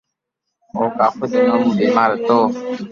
[0.75, 2.39] او ڪافو دينو مون بيمار ھتو